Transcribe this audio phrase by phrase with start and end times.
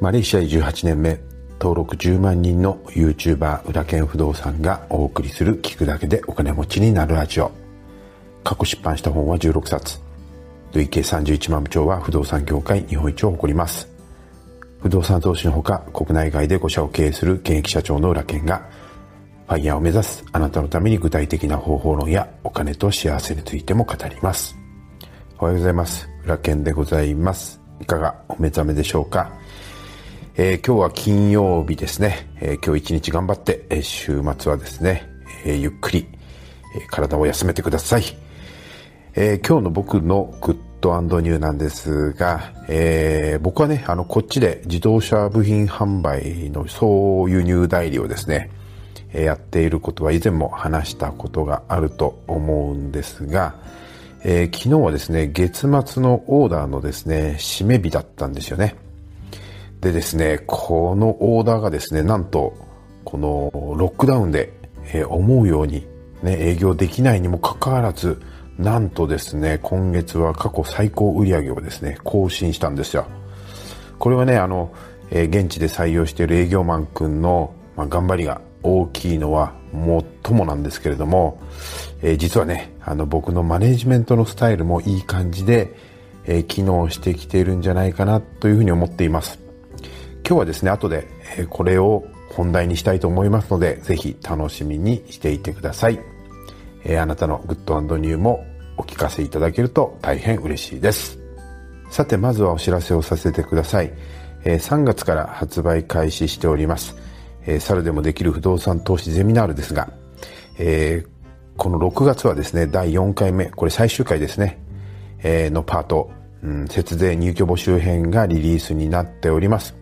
[0.00, 1.18] マレーシア18年目
[1.58, 7.50] 登録10万人の YouTuber 裏剣不動産がお送りする聞くだけでお金持ちになるラジオ。
[8.44, 9.98] 過去出版した本は16冊。
[10.72, 13.88] 累計31万部長は不動産業界日本一を誇ります。
[14.80, 18.68] 不動産投資のほか国内外で5社を経営する現役社長の裏剣が
[19.48, 24.54] ファイヤーを目指すあなたのために具体的な方法論やお金と幸せについても語ります。
[25.40, 26.08] おはようございます。
[26.22, 27.60] 裏剣でございます。
[27.80, 29.32] いかがお目覚めでしょうか？
[30.40, 35.10] えー、今日は金曜日ですね、えー、今日一日頑張って、えー、週末はですね、
[35.44, 36.06] えゆっくり、
[36.76, 38.04] え体を休めてください、
[39.16, 48.48] え今日の僕のグッドニューなんですが、え僕はね、あの、こっちで自動車部品販売の総輸入代理をですね、
[49.12, 53.56] えやっていることは以前も話したことがあると思うんですが、
[54.22, 58.76] え昨日はですね、月末のオーダーのですね、締め日だったんですよね。
[59.80, 62.54] でですね、このオーダーがですね、なんと、
[63.04, 64.52] このロックダウンで、
[64.92, 65.86] え思うように、
[66.22, 68.20] ね、営業できないにもかかわらず、
[68.58, 73.06] なんとですね、今月は過去最高売上をですね、更新したんですよ。
[73.98, 74.72] これはね、あの、
[75.10, 79.54] えー、現地で採用している営業マン君の、まあ、頑張りが大きいのは
[80.24, 81.40] 最もなんですけれども、
[82.02, 85.72] えー、実はね、あの僕のマネジメントのスタイルもいい感じで、
[86.24, 89.47] えー、機能してきているんじゃないかなというふうに思っています。
[90.28, 91.08] 今日はですね、後で
[91.48, 95.98] これを本題にしたいと思いますので、ぜひ楽しみにしていてください。
[96.84, 98.44] えあなたのグッドニューも
[98.76, 101.18] お聞かせいただけると大変嬉しいです。
[101.88, 103.90] さて、まずはお知らせをさせてください。
[104.44, 106.94] え3月から発売開始しております。
[107.46, 109.90] え猿でもできる不動産投資ゼミナールですが、
[110.58, 111.08] えー、
[111.56, 114.58] この6月はですね、第4回目、これ最終回ですね、
[115.22, 116.10] えー、のパート、
[116.42, 119.77] うん、節税入居募集編がリリースになっております。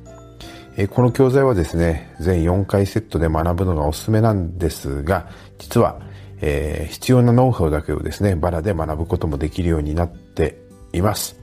[0.79, 5.27] えこの教材はですね、全4回セットで学ぶのがおすすめなんですが、
[5.59, 6.01] 実は、
[6.43, 10.59] えー、必要なノウハウだけをですね、バラで学ぶこともできるようになって
[10.93, 11.37] います。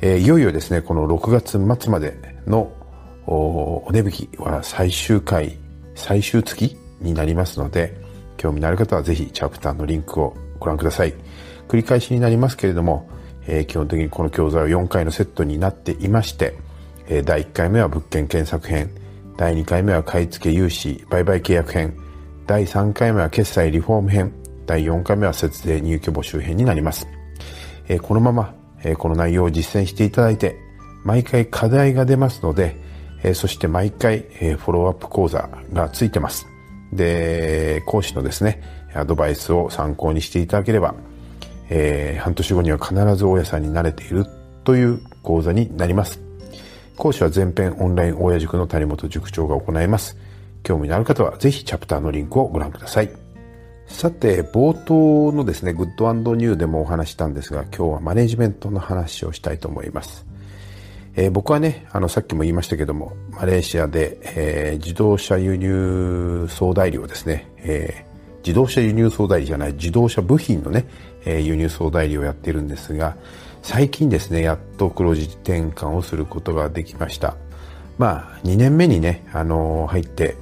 [0.00, 2.72] えー、いよいよですね、この6月末までの
[3.26, 5.58] お値引きは最終回、
[5.94, 8.00] 最終月になりますので、
[8.38, 11.12] 興味のある方はぜひチャプターのリンクをご覧ください。
[11.68, 13.10] 繰り返しになりますけれども、
[13.46, 16.56] えー、基本的にこの教材は4回のセットになっていまして、
[17.10, 18.90] え第1回目は物件検索編、
[19.38, 21.96] 第2回目は買い付け融資売買契約編、
[22.46, 24.32] 第3回目は決済リフォーム編、
[24.66, 27.08] 第4回目は節税入居募集編になります。
[27.88, 28.54] えこのまま、
[28.84, 30.56] えこの内容を実践していただいて、
[31.02, 32.76] 毎回課題が出ますので、
[33.22, 36.46] えそして毎回、えフォローアップ講座がついてます。
[36.92, 38.60] で、講師のですね、
[38.94, 40.94] アドバイスを参考にしていただければ、
[41.70, 44.26] えー、半年後には必ず大家さんになれている
[44.64, 46.27] という講座になります。
[46.98, 50.16] 講師は全編オンライン大家塾の谷本塾長が行います。
[50.64, 53.10] 興味のある方はぜひチャプターのリンクをご覧ください。
[53.86, 60.26] さて、冒頭のですね、グッドニューでもお話したんですが、今日はマネジメントの話をしたいと思います。
[61.14, 70.88] えー、僕はね、あの、さっきも言いましたけども、マレーシアで、えー、自動車輸入総代理をですね、えー、自動車輸入総代理じゃない、自動車部品のね、
[71.24, 73.16] え輸入総代理をやっているんですが、
[73.62, 77.36] 最近ですね、やっと黒字転換をすることができました。
[77.98, 80.36] まあ、2年目にね、あの入って、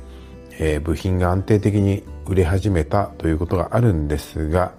[0.59, 4.73] えー、部品が安定的に売れ始めたということがあるんですが、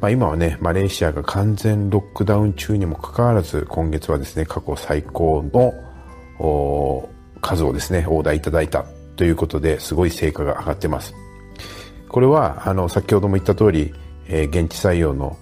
[0.00, 7.08] まあ、今はね、マレーシアが完全ロックダウン中にもかかわらず、今月はですね、過去最高の
[7.40, 8.84] 数をですね、オーダーいただいた
[9.16, 11.14] ということで、すごい成果が上がってます。
[12.08, 13.94] これは、あの、先ほども言った通り、
[14.26, 15.36] えー、現地採用の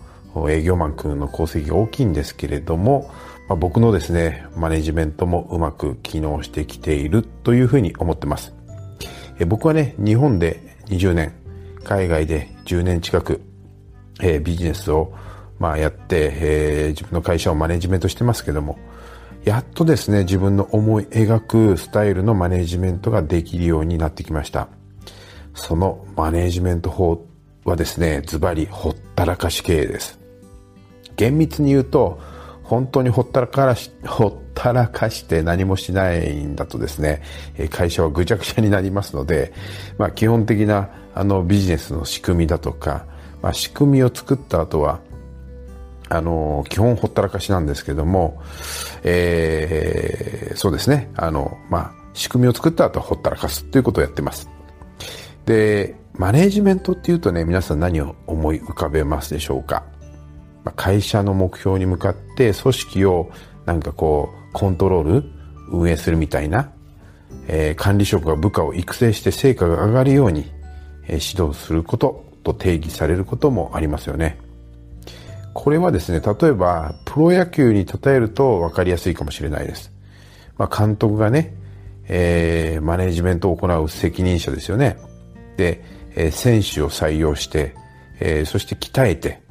[0.49, 3.11] 営業マン君の功績が大きいんですけれども、
[3.49, 8.55] まあ、僕のですね、マネジメントもうまく機能してきているというふうに思ってます。
[9.41, 11.33] え僕はね、日本で20年、
[11.83, 13.43] 海外で10年近く、
[14.21, 15.13] えー、ビジネスを、
[15.59, 18.79] まあ、やって、えー、自分の会社をマネジメントしてますけども、
[19.45, 24.69] やっとですね、自分の思い描くスタイルのマネジメントができるようになってきました。
[25.55, 27.27] そのマネジメント法
[27.65, 30.20] はですね、ズバリほったらかし経営です。
[31.21, 32.19] 厳密に言うと、
[32.63, 37.23] 本当にほったらかし、ほったらかして何もしないんだとですね、
[37.69, 39.53] 会社はぐちゃぐちゃになりますので、
[39.99, 43.05] まあ基本的なあのビジネスの仕組みだとか、
[43.43, 45.01] まあ仕組みを作った後は、
[46.09, 48.41] あの、基本ほったらかしなんですけども、
[49.03, 54.49] えー、そうですね、あの、まあ仕組みを作った後はほったらかすということをやってます。
[55.45, 59.85] で、マネージメントっていうとね、皆さん何を思い浮かべますでしょうか？
[60.77, 63.31] 会社の目標に向かって組織を
[63.67, 65.25] なんかこうコントロール
[65.71, 66.73] 運営するみたいな、
[67.49, 70.51] えー、管理職が部下を育成して成果が上がるように、
[71.07, 74.39] えー、指導することと定義されることもありますよね。
[75.53, 79.93] これはですね、例えば、プロ野球に例えると分かりやすいかもしれないです。
[80.57, 81.55] まあ、監督がね、
[82.07, 84.97] えー、マネジメントを行う責任者ですよね。
[85.57, 85.83] で、
[86.17, 87.75] え、選手を採用して、
[88.21, 89.43] え、そして鍛えて、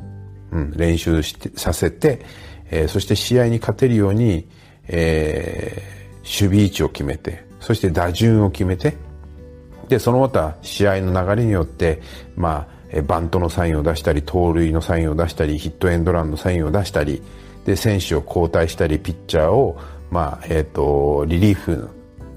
[0.51, 2.25] うん、練習してさせて、
[2.71, 4.47] えー、そして試合に勝てるように、
[4.87, 8.95] えー、守備位置を決めて、そして打順を決めて、
[9.87, 12.01] で、そのまた試合の流れによって、
[12.35, 17.21] まあ、バントのサインを出したり、盗塁のサインを出したり、ヒットエンドランのサインを出したり、
[17.65, 19.77] で、選手を交代したり、ピッチャーを、
[20.09, 21.89] まあ、えっ、ー、と、リリーフ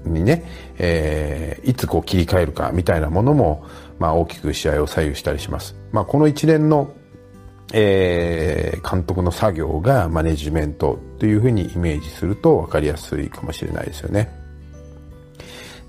[0.05, 0.43] にね、
[0.77, 3.65] えー、いつこう切り替えるかみたいなものも、
[3.99, 5.75] まあ、大きく試合を左右したりします。
[5.91, 6.91] まあ、この一連の、
[7.73, 14.29] えー、監督の作業がマネジメントというふうにイメージすると分かりやすいかもしれないですよね。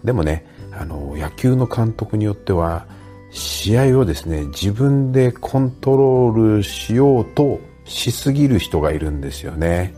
[0.03, 2.87] でもね、あの、野球の監督によっては、
[3.31, 9.95] 試合をですね、自分でコントロールしようとしすぎる人がいるんですよね。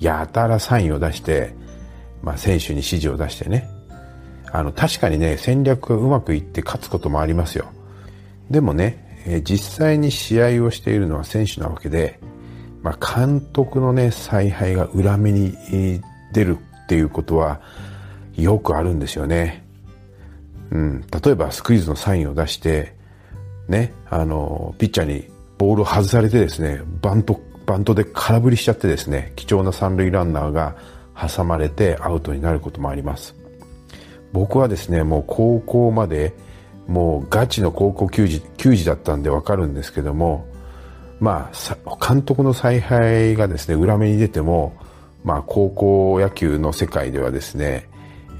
[0.00, 1.54] やたらサインを出して、
[2.22, 3.68] まあ、選手に指示を出してね。
[4.50, 7.66] あの、確かにね、戦略がうまくいって勝つこともありますよ。
[8.50, 12.18] でもね、え実際に試合をしているのは選手なわけで、
[12.82, 15.54] まあ、監督のね、采配が裏目に
[16.32, 17.60] 出るっていうことは
[18.36, 19.64] よくあるんですよね。
[20.70, 21.00] うん。
[21.22, 22.94] 例えばスクイズのサインを出して、
[23.68, 25.28] ね、あの、ピッチャーに
[25.58, 30.76] ボールを外されてですね、バント、バントで空振りしちゃってですね、貴重な三塁ランナーが
[31.14, 33.34] 挟まれてアウトになることもあります。
[34.32, 36.34] 僕はですね、もう高校まで
[36.88, 40.46] もうガチの高校球児、球児だったんでわかるんですけども、
[41.20, 44.72] まあ、監督の采配がですね、裏目に出ても、
[45.22, 47.88] まあ、高校野球の世界ではですね、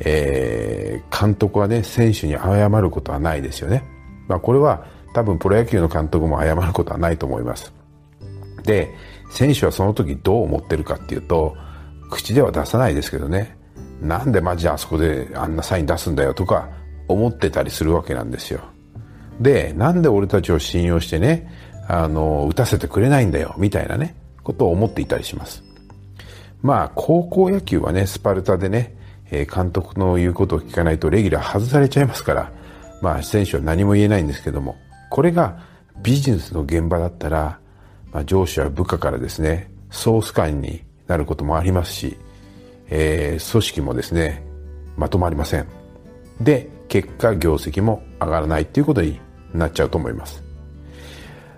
[0.00, 3.85] えー、監督はね、選手に謝ることはないですよね。
[4.29, 7.73] まあ、これは多分プロ野球の監督も謝ることはないと思います。
[8.62, 8.95] で、
[9.31, 11.55] 選手はその時どう思ってるかっていうと、
[12.11, 13.59] 口では出さないですけどね、
[14.00, 16.69] なんでマジあそこであんなサイン出すんだよとか
[17.08, 18.60] 思ってたりするわけなんですよ。
[19.40, 21.50] で、なんで俺たちを信用してね、
[21.88, 25.62] あの、打たせてくれないんだよ、みたいなね、ことを思っていたりします。
[26.62, 28.94] まあ、高校野球はね、スパルタでね、
[29.31, 32.52] え、監督の言うことを聞かないとレギュラー外されちゃいますから、
[33.00, 34.76] まあ、選手は何も言えないんですけども、
[35.11, 35.58] これが
[36.02, 37.58] ビジネスの現場だったら、
[38.12, 42.19] まあ、上司は部下からですね、ソース感になることもありますし、
[42.90, 44.43] えー、組織もですね、
[44.96, 45.66] まとまりません。
[46.40, 49.20] で、結果業績も上がらないっていうことに
[49.52, 50.43] なっちゃうと思います。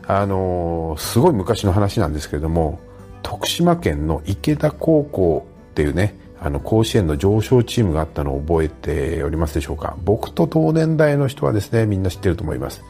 [0.07, 2.81] あのー、すごい昔の話なんですけれども、
[3.23, 12.83] 徳島県の池田高校っていうね、あの、甲子園の上昇チームがあったのを覚えておりますでしょうか僕と同年代の人はですね、みんな知ってると思います。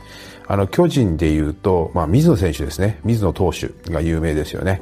[0.46, 3.00] あの、巨人で言うと、まあ、水野選手ですね。
[3.04, 4.80] 水野投手が有名ですよね。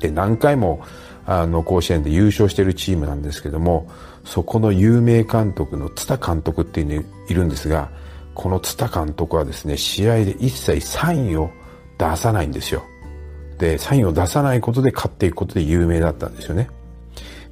[0.00, 0.82] で、何回も、
[1.30, 3.86] あの、甲子園で優勝してるチームなんですけども、
[4.24, 7.90] そこの有名監督の津田監督っていうのいるんですが、
[8.34, 11.50] この津田監督はですね、試合で一切サインを
[11.98, 12.82] 出さないんですよ。
[13.58, 16.70] で、サインを出さないことで勝っていくことで有名だったんですよね。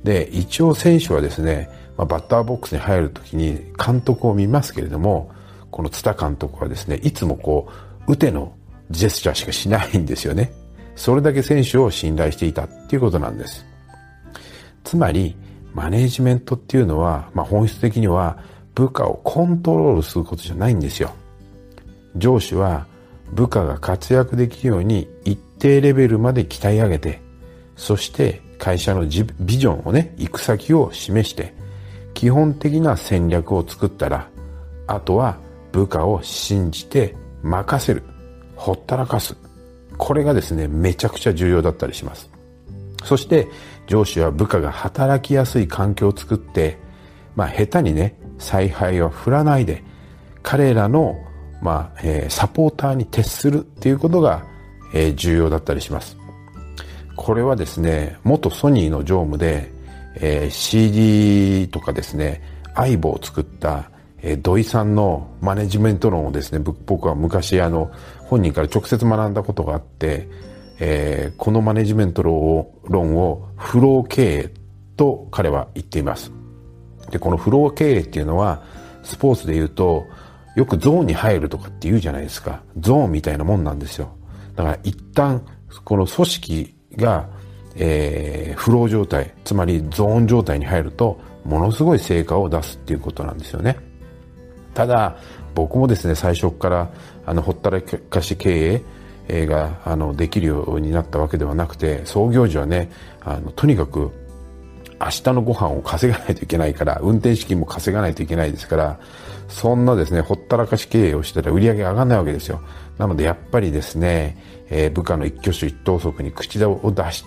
[0.03, 1.69] で、一応選手はですね、
[1.99, 5.31] まあ、バッターボックスに入るときに監督を見ますけれども、
[5.71, 7.69] この津田監督はですね、いつもこ
[8.09, 8.55] う、打ての
[8.91, 10.53] ジェスチャーしかしないんですよね。
[10.97, 13.65] それだけ選手を信頼していたっていうことなんです。
[14.83, 15.37] つまり、
[15.75, 18.39] マネージメントっていうのは、まあ、本質的には
[18.75, 21.13] 部下をコントロールすることじゃないんですよ。
[22.17, 22.87] 上司は
[23.33, 27.21] 部下が活躍できるように一定レベルまで鍛え上げて、
[27.77, 31.55] そして会社のビジョンをね、行く先を示して、
[32.15, 34.31] 基本的な戦略を作ったら、
[34.87, 35.37] あとは
[35.73, 38.03] 部下を信じて任せる。
[38.55, 39.37] ほったらかす。
[39.99, 42.31] これがですね、めちゃくちゃ重要だったりします。
[43.05, 43.49] そして
[43.87, 46.79] 上司は部下が働きやすい環境を作って、
[47.35, 49.83] まあ下手にね、采配を振らないで、
[50.43, 51.17] 彼らの、
[51.61, 54.45] まあ、えー、サポーターに徹するっていうことが、
[54.95, 56.17] えー、重要だったりします。
[57.17, 59.73] これはですね、元ソニーの常務で、
[60.17, 62.43] えー、CD とかですね、
[62.75, 63.91] 相棒を作った
[64.29, 67.93] え土井さんのマネジメント論をですね、僕は昔あの、
[68.25, 70.29] 本人から直接学んだことがあって、
[70.81, 74.51] えー、このマネジメント論を論をフロー経営
[74.97, 76.33] と彼は言っています。
[77.13, 78.65] で、このフロー経営っていうのは、
[79.05, 80.05] スポーツで言うと、
[80.57, 82.63] よくゾーンに入るとかって言うじゃないですか。
[82.81, 84.09] ゾーンみたいなもんなんですよ。
[84.57, 85.41] だから一旦、
[85.85, 87.29] この組織が、
[87.77, 93.86] えー、フロー状態、つまりゾーン状態に入ると、ものすごい成果を出すっていうことなんですよね。
[94.77, 95.17] ただ、
[95.55, 96.91] 僕もですね、最初から、
[97.25, 98.83] あの、ほったらかし経
[99.27, 102.91] 営が、あの、できるようになったわけではなくて、創業時はね、
[103.23, 104.13] あの、とにかく、
[105.01, 109.01] 明日のご飯を稼がないといけないから、運転資金も稼がないといけないですから、
[109.49, 112.61] そんなですね、ほったらかし経営をしたら売り上げ上がらないわけですよ。
[112.99, 114.37] なのでやっぱりですね、
[114.69, 117.25] えー、部下の一挙手一投足に口を出し、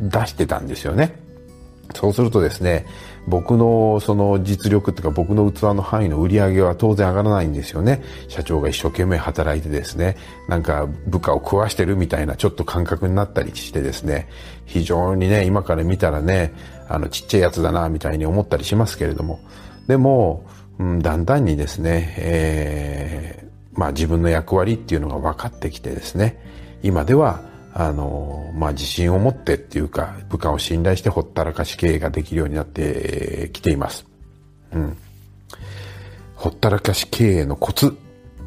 [0.00, 1.19] 出してたんですよね。
[1.94, 2.86] そうするとですね、
[3.26, 8.02] 僕のその実力っていうか僕の器の範囲の売り上げは当然上がらないんですよね。
[8.28, 10.16] 社長が一生懸命働いてですね、
[10.48, 14.28] なんか部下を食わしてるみたいなちょっと感覚になったりしてですね、
[14.64, 16.52] 非常にね、今から見たらね、
[16.88, 19.40] あのちっちゃいやつだなみたいに思ったりしますけれども、
[19.86, 20.46] でも、
[20.78, 26.38] うん、だんだんにですね、えー、まあ自分の役割っていうのが分かってきてですね、
[26.82, 34.06] 今ではあの、まあ、自信を持ってっていうか、部下を信頼してほったらかし経営ができるようになってきています。
[34.72, 34.96] うん。
[36.34, 37.96] ほったらかし経営のコツ、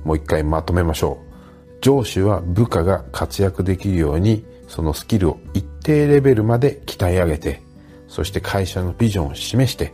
[0.04, 1.34] もう一回まとめましょう。
[1.82, 7.62] 上司は部下が活躍できるように、そのスキルを一定レベルまで鍛え上げて、
[8.08, 9.94] そして会社のビジョンを示して、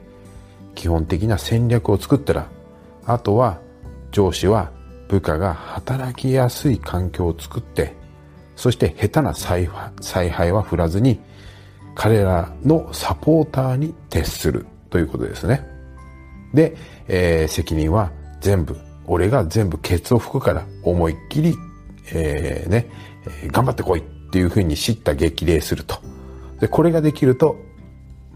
[0.75, 2.47] 基本的な戦略を作ったら、
[3.05, 3.59] あとは
[4.11, 4.71] 上司は
[5.07, 7.98] 部下が働きやすい環境を作って、
[8.59, 9.67] そして下手な采
[10.29, 11.17] 配は振らずに、
[11.95, 15.65] 彼らのサポーターに徹するということですね。
[16.53, 16.75] で、
[17.07, 18.11] えー、責任は
[18.41, 18.75] 全部、
[19.05, 21.55] 俺が全部ケツを吹くから思いっきり、
[22.11, 22.89] えー、ね、
[23.47, 25.95] 頑張ってこいっていうふうに知った激励すると。
[26.59, 27.55] で、これができると、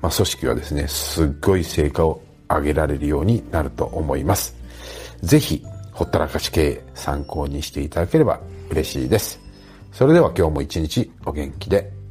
[0.02, 4.56] まあ、組織はですね、すっごい成果を上げられるようになると思います。
[5.22, 8.40] ぜひ、ほったらかし経営参考にしていただければ
[8.70, 9.43] 嬉しいです。
[9.94, 12.03] それでは今日も一日お元気で。